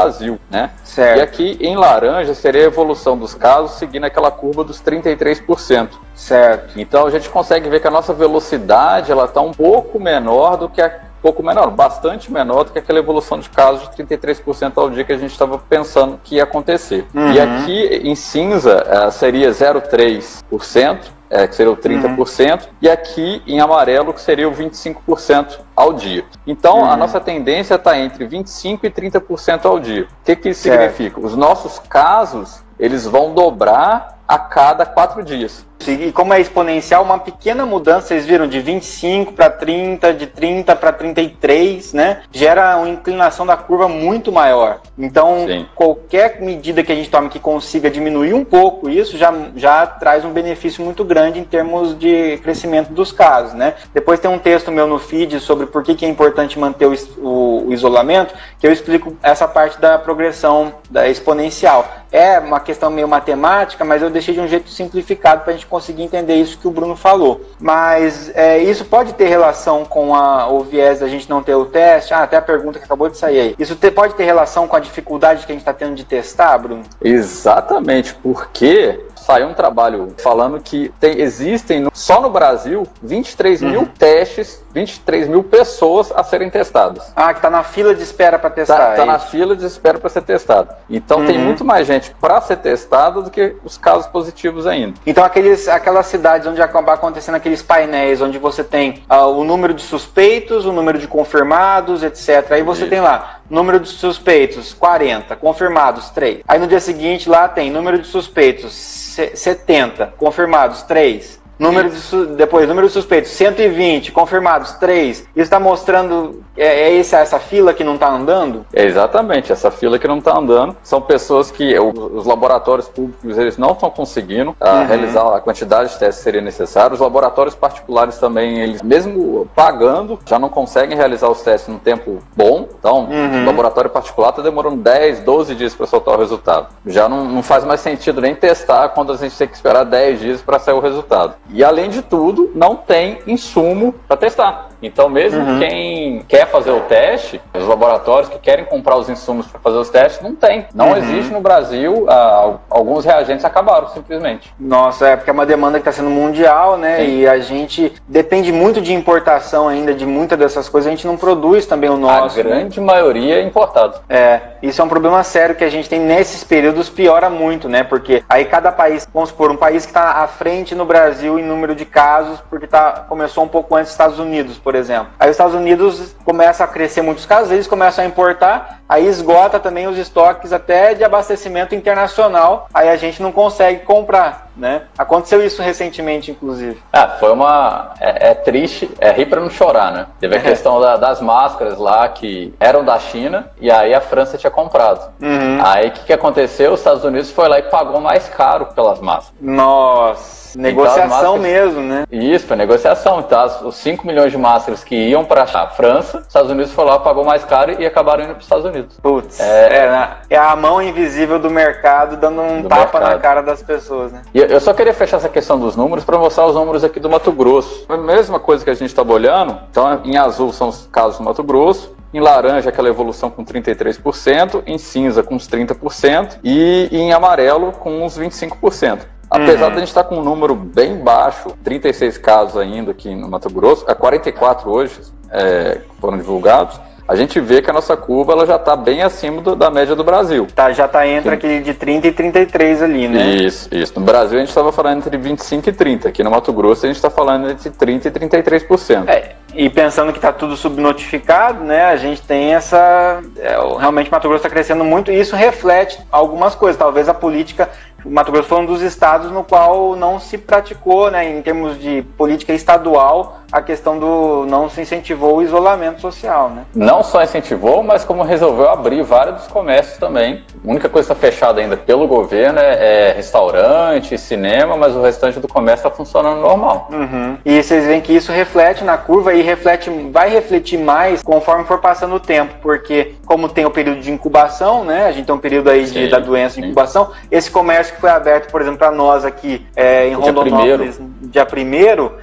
[0.50, 0.72] né?
[0.84, 1.18] Certo.
[1.18, 5.90] E aqui em laranja seria a evolução dos casos seguindo aquela curva dos 33%.
[6.14, 6.80] Certo.
[6.80, 10.70] Então a gente consegue ver que a nossa velocidade ela está um pouco menor do
[10.70, 10.90] que a
[11.26, 15.12] pouco menor, bastante menor do que aquela evolução de casos de 33% ao dia que
[15.12, 17.04] a gente estava pensando que ia acontecer.
[17.16, 17.32] Uhum.
[17.32, 22.70] E aqui em cinza uh, seria 0,3%, é, que seria o 30%, uhum.
[22.80, 26.24] e aqui em amarelo, que seria o 25% ao dia.
[26.46, 26.92] Então, uhum.
[26.92, 30.04] a nossa tendência está entre 25% e 30% ao dia.
[30.04, 30.80] O que, que isso certo.
[30.80, 31.26] significa?
[31.26, 35.66] Os nossos casos, eles vão dobrar a cada quatro dias.
[35.88, 40.76] E como é exponencial, uma pequena mudança, vocês viram, de 25 para 30, de 30
[40.76, 42.22] para 33, né?
[42.32, 44.80] Gera uma inclinação da curva muito maior.
[44.98, 45.66] Então, Sim.
[45.76, 50.26] qualquer medida que a gente tome que consiga diminuir um pouco isso, já, já traz
[50.26, 53.76] um benefício muito grande em termos de crescimento dos casos, né?
[53.94, 56.94] Depois tem um texto meu no feed sobre por que, que é importante manter o,
[57.18, 61.88] o, o isolamento, que eu explico essa parte da progressão da exponencial.
[62.12, 65.65] É uma questão meio matemática, mas eu deixei de um jeito simplificado para a gente
[65.68, 67.42] conseguir entender isso que o Bruno falou.
[67.60, 71.66] Mas é, isso pode ter relação com a, o viés da gente não ter o
[71.66, 72.14] teste?
[72.14, 73.56] Ah, até a pergunta que acabou de sair aí.
[73.58, 76.84] Isso pode ter relação com a dificuldade que a gente está tendo de testar, Bruno?
[77.02, 83.70] Exatamente, porque saiu um trabalho falando que tem, existem só no Brasil 23 uhum.
[83.70, 87.14] mil testes, 23 mil pessoas a serem testadas.
[87.16, 88.92] Ah, que está na fila de espera para testar.
[88.92, 90.76] Está tá é na fila de espera para ser testado.
[90.90, 91.26] Então uhum.
[91.26, 94.96] tem muito mais gente para ser testada do que os casos positivos ainda.
[95.08, 99.74] Então aqueles, aquelas cidades onde acaba acontecendo aqueles painéis, onde você tem uh, o número
[99.74, 102.52] de suspeitos, o número de confirmados, etc.
[102.52, 102.90] Aí você Isso.
[102.90, 106.42] tem lá número de suspeitos 40, confirmados 3.
[106.48, 111.45] Aí no dia seguinte lá tem número de suspeitos 70, confirmados 3.
[111.58, 115.18] Número de, depois, número de suspeitos, 120, confirmados, 3.
[115.18, 118.66] Isso está mostrando, é, é essa, essa fila que não está andando?
[118.74, 120.76] É exatamente, essa fila que não está andando.
[120.84, 124.86] São pessoas que os laboratórios públicos eles não estão conseguindo uh, uhum.
[124.86, 126.94] realizar a quantidade de testes que seria necessário.
[126.94, 132.20] Os laboratórios particulares também, eles mesmo pagando, já não conseguem realizar os testes num tempo
[132.36, 132.68] bom.
[132.78, 133.44] Então, uhum.
[133.44, 136.68] o laboratório particular está demorando 10, 12 dias para soltar o resultado.
[136.86, 140.20] Já não, não faz mais sentido nem testar quando a gente tem que esperar 10
[140.20, 141.36] dias para sair o resultado.
[141.50, 144.70] E além de tudo, não tem insumo para testar.
[144.82, 145.60] Então, mesmo uhum.
[145.60, 149.90] quem quer fazer o teste, os laboratórios que querem comprar os insumos para fazer os
[149.90, 150.66] testes, não tem.
[150.74, 150.98] Não uhum.
[150.98, 152.06] existe no Brasil.
[152.10, 154.54] Ah, alguns reagentes acabaram, simplesmente.
[154.60, 156.98] Nossa, é porque é uma demanda que está sendo mundial, né?
[156.98, 157.20] Sim.
[157.20, 160.88] E a gente depende muito de importação ainda, de muitas dessas coisas.
[160.88, 162.40] A gente não produz também o nosso.
[162.40, 162.86] A grande né?
[162.86, 164.00] maioria é importado.
[164.10, 167.84] É, isso é um problema sério que a gente tem nesses períodos, piora muito, né?
[167.84, 171.44] Porque aí cada país, vamos supor, um país que está à frente no Brasil em
[171.44, 175.08] número de casos, porque tá, começou um pouco antes dos Estados Unidos, por exemplo.
[175.20, 179.60] Aí os Estados Unidos começam a crescer muitos casos, eles começam a importar, aí esgota
[179.60, 184.45] também os estoques até de abastecimento internacional, aí a gente não consegue comprar.
[184.56, 184.84] Né?
[184.98, 186.82] Aconteceu isso recentemente, inclusive.
[186.92, 187.94] Ah, foi uma.
[188.00, 190.08] É, é triste, é rir para não chorar, né?
[190.20, 190.42] Teve a é.
[190.42, 195.12] questão da, das máscaras lá que eram da China e aí a França tinha comprado.
[195.22, 195.60] Uhum.
[195.64, 196.74] Aí o que, que aconteceu?
[196.74, 199.34] Os Estados Unidos foi lá e pagou mais caro pelas máscaras.
[199.42, 200.46] Nossa!
[200.58, 201.42] Negociação então, máscaras...
[201.42, 202.06] mesmo, né?
[202.12, 203.20] Isso, foi negociação.
[203.20, 206.86] Então, os 5 milhões de máscaras que iam para a França, os Estados Unidos foi
[206.86, 208.98] lá, pagou mais caro e acabaram indo para os Estados Unidos.
[209.02, 209.86] Putz, é...
[209.86, 210.10] É, né?
[210.30, 213.14] é, a mão invisível do mercado dando um do tapa mercado.
[213.14, 214.22] na cara das pessoas, né?
[214.34, 217.10] E eu só queria fechar essa questão dos números para mostrar os números aqui do
[217.10, 217.86] Mato Grosso.
[217.90, 221.24] A mesma coisa que a gente estava olhando, então em azul são os casos do
[221.24, 227.12] Mato Grosso, em laranja aquela evolução com 33%, em cinza com uns 30% e em
[227.12, 229.00] amarelo com uns 25%.
[229.30, 229.72] Apesar uhum.
[229.72, 233.50] de a gente estar com um número bem baixo, 36 casos ainda aqui no Mato
[233.50, 238.46] Grosso, a 44 hoje é, foram divulgados, a gente vê que a nossa curva ela
[238.46, 240.48] já está bem acima do, da média do Brasil.
[240.56, 241.36] Tá, já está entre Sim.
[241.36, 243.28] aquele de 30 e 33 ali, né?
[243.36, 244.00] Isso, isso.
[244.00, 246.10] No Brasil a gente estava falando entre 25 e 30.
[246.10, 249.08] Aqui no Mato Grosso a gente está falando entre 30 e 33%.
[249.08, 253.22] É, e pensando que está tudo subnotificado, né, a gente tem essa.
[253.38, 256.78] É, realmente Mato Grosso está crescendo muito e isso reflete algumas coisas.
[256.78, 257.70] Talvez a política
[258.06, 262.04] Mato Grosso foi um dos estados no qual não se praticou, né, em termos de
[262.16, 266.66] política estadual, a questão do não se incentivou o isolamento social, né?
[266.74, 270.44] Não só incentivou, mas como resolveu abrir vários dos comércios também.
[270.66, 275.02] A única coisa que está fechada ainda pelo governo é, é, restaurante, cinema, mas o
[275.02, 276.90] restante do comércio está funcionando normal.
[276.92, 277.38] Uhum.
[277.46, 281.80] E vocês veem que isso reflete na curva e reflete, vai refletir mais conforme for
[281.80, 285.06] passando o tempo, porque como tem o período de incubação, né?
[285.06, 287.12] A gente tem um período aí de, da doença de incubação.
[287.32, 291.46] Esse comércio que foi aberto, por exemplo, para nós aqui é, em o Rondonópolis, dia
[291.46, 292.14] primeiro,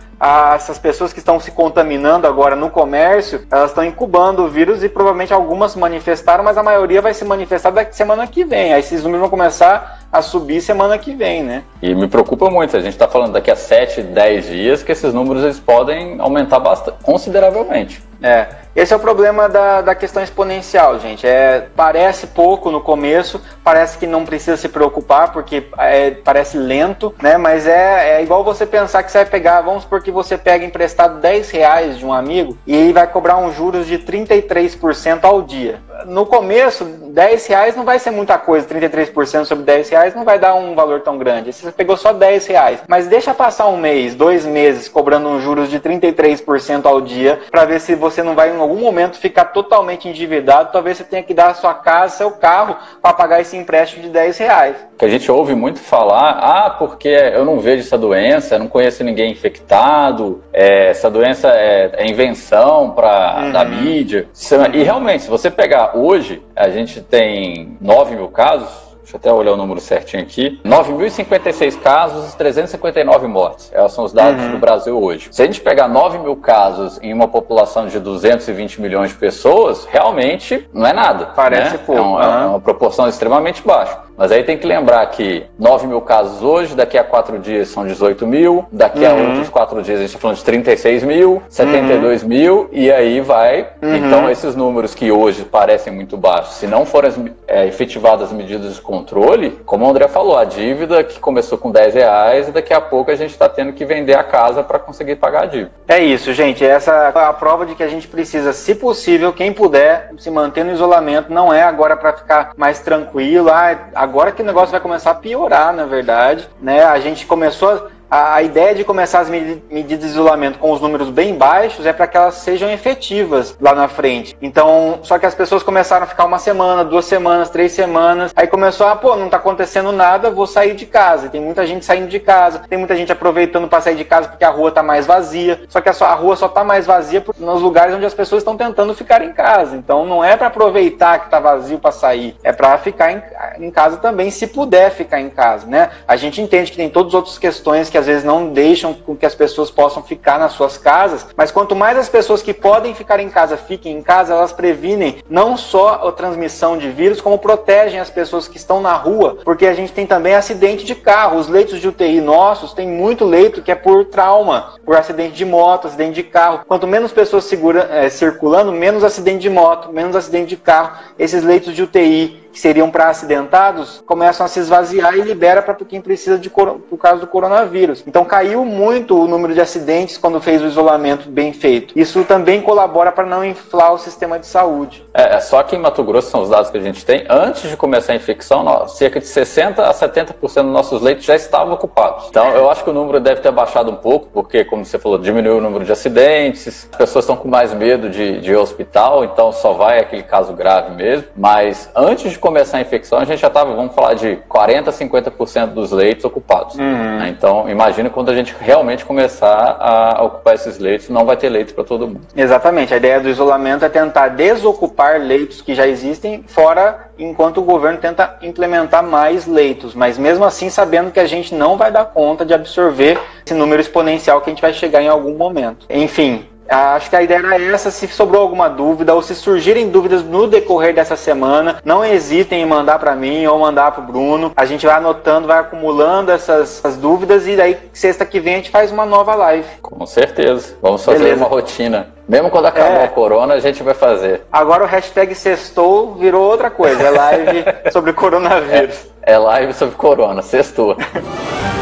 [0.54, 4.88] essas pessoas que estão se contaminando agora no comércio, elas estão incubando o vírus e
[4.88, 8.72] provavelmente algumas manifestaram, mas a maioria vai se manifestar daqui semana que vem.
[8.72, 11.64] Aí esses números vão começar a subir semana que vem, né?
[11.82, 15.12] E me preocupa muito, a gente está falando daqui a 7, 10 dias que esses
[15.12, 18.11] números eles podem aumentar bastante, consideravelmente.
[18.22, 21.26] É, esse é o problema da, da questão exponencial, gente.
[21.26, 27.14] É, parece pouco no começo, parece que não precisa se preocupar, porque é, parece lento,
[27.20, 27.36] né?
[27.36, 30.64] Mas é, é igual você pensar que você vai pegar, vamos supor que você pega
[30.64, 35.42] emprestado 10 reais de um amigo e ele vai cobrar um juros de 33% ao
[35.42, 35.80] dia.
[36.06, 40.38] No começo, 10 reais não vai ser muita coisa, 33% sobre 10 reais não vai
[40.38, 41.52] dar um valor tão grande.
[41.52, 45.70] Você pegou só 10 reais, mas deixa passar um mês, dois meses cobrando um juros
[45.70, 50.08] de 33% ao dia para ver se você não vai em algum momento ficar totalmente
[50.08, 54.02] endividado, talvez você tenha que dar a sua casa, seu carro, para pagar esse empréstimo
[54.02, 54.76] de 10 reais.
[54.98, 59.04] Que a gente ouve muito falar, ah, porque eu não vejo essa doença, não conheço
[59.04, 63.52] ninguém infectado, é, essa doença é, é invenção pra, uhum.
[63.52, 64.28] da mídia.
[64.72, 69.32] E realmente, se você pegar hoje, a gente tem 9 mil casos, Deixa eu até
[69.32, 70.60] olhar o número certinho aqui.
[70.64, 73.70] 9.056 casos e 359 mortes.
[73.74, 74.52] Esses são os dados uhum.
[74.52, 75.28] do Brasil hoje.
[75.32, 79.84] Se a gente pegar 9 mil casos em uma população de 220 milhões de pessoas,
[79.84, 81.26] realmente não é nada.
[81.34, 81.82] Parece né?
[81.84, 82.00] pouco.
[82.00, 82.42] É uma, uhum.
[82.42, 83.98] é uma proporção extremamente baixa.
[84.16, 87.86] Mas aí tem que lembrar que 9 mil casos hoje, daqui a 4 dias são
[87.86, 89.28] 18 mil, daqui a uhum.
[89.28, 92.28] outros 4 dias a gente está falando de 36 mil, 72 uhum.
[92.28, 93.68] mil, e aí vai.
[93.82, 93.96] Uhum.
[93.96, 98.74] Então, esses números que hoje parecem muito baixos, se não forem é, efetivadas as medidas
[98.74, 102.72] de controle, como o André falou, a dívida que começou com 10 reais e daqui
[102.72, 105.72] a pouco a gente está tendo que vender a casa para conseguir pagar a dívida.
[105.88, 106.64] É isso, gente.
[106.64, 110.64] Essa é a prova de que a gente precisa, se possível, quem puder, se manter
[110.64, 111.32] no isolamento.
[111.32, 113.50] Não é agora para ficar mais tranquilo.
[113.50, 116.48] Ah, agora que o negócio vai começar a piorar, na verdade.
[116.60, 116.82] Né?
[116.82, 121.08] A gente começou a, a ideia de começar as medidas de isolamento com os números
[121.08, 124.36] bem baixos é para que elas sejam efetivas lá na frente.
[124.42, 128.46] Então, só que as pessoas começaram a ficar uma semana, duas semanas, três semanas, aí
[128.46, 131.30] começou a, pô, não tá acontecendo nada, vou sair de casa.
[131.30, 134.44] Tem muita gente saindo de casa, tem muita gente aproveitando para sair de casa porque
[134.44, 135.62] a rua tá mais vazia.
[135.70, 138.58] Só que a, a rua só tá mais vazia nos lugares onde as pessoas estão
[138.58, 139.74] tentando ficar em casa.
[139.74, 143.22] Então, não é para aproveitar que tá vazio para sair, é para ficar em,
[143.64, 145.88] em casa também, se puder ficar em casa, né?
[146.06, 149.16] A gente entende que tem todas as outras questões que às vezes não deixam com
[149.16, 152.94] que as pessoas possam ficar nas suas casas, mas quanto mais as pessoas que podem
[152.94, 157.38] ficar em casa fiquem em casa, elas previnem não só a transmissão de vírus, como
[157.38, 161.38] protegem as pessoas que estão na rua, porque a gente tem também acidente de carro.
[161.38, 165.44] Os leitos de UTI nossos tem muito leito que é por trauma, por acidente de
[165.44, 166.62] moto, acidente de carro.
[166.66, 170.98] Quanto menos pessoas segura, é, circulando, menos acidente de moto, menos acidente de carro.
[171.18, 175.74] Esses leitos de UTI que seriam para acidentados, começam a se esvaziar e libera para
[175.74, 178.04] quem precisa de por causa do coronavírus.
[178.06, 181.98] Então caiu muito o número de acidentes quando fez o isolamento bem feito.
[181.98, 185.04] Isso também colabora para não inflar o sistema de saúde.
[185.14, 187.24] É, é, só que em Mato Grosso são os dados que a gente tem.
[187.28, 191.36] Antes de começar a infecção, nós, cerca de 60 a 70% dos nossos leitos já
[191.36, 192.26] estavam ocupados.
[192.28, 195.18] Então eu acho que o número deve ter baixado um pouco, porque, como você falou,
[195.18, 198.62] diminuiu o número de acidentes, as pessoas estão com mais medo de, de ir ao
[198.62, 201.28] hospital, então só vai aquele caso grave mesmo.
[201.36, 204.92] Mas antes de começar a infecção, a gente já estava, vamos falar, de 40 a
[204.92, 206.76] 50% dos leitos ocupados.
[206.76, 207.18] Uhum.
[207.18, 207.28] Né?
[207.36, 211.74] Então, imagina quando a gente realmente começar a ocupar esses leitos, não vai ter leito
[211.74, 212.22] para todo mundo.
[212.34, 212.94] Exatamente.
[212.94, 217.98] A ideia do isolamento é tentar desocupar leitos que já existem, fora enquanto o governo
[217.98, 222.44] tenta implementar mais leitos, mas mesmo assim sabendo que a gente não vai dar conta
[222.44, 225.86] de absorver esse número exponencial que a gente vai chegar em algum momento.
[225.88, 227.90] Enfim, Acho que a ideia era essa.
[227.90, 232.66] Se sobrou alguma dúvida ou se surgirem dúvidas no decorrer dessa semana, não hesitem em
[232.66, 234.52] mandar para mim ou mandar para o Bruno.
[234.56, 238.56] A gente vai anotando, vai acumulando essas, essas, dúvidas e daí sexta que vem a
[238.58, 239.66] gente faz uma nova live.
[239.82, 240.76] Com certeza.
[240.80, 241.36] Vamos fazer Beleza.
[241.36, 242.08] uma rotina.
[242.28, 243.04] Mesmo quando acabar é.
[243.04, 244.42] a corona, a gente vai fazer.
[244.50, 247.02] Agora o hashtag sextou virou outra coisa.
[247.02, 249.06] É live sobre coronavírus.
[249.22, 250.40] É, é live sobre corona.
[250.42, 250.96] Sextou.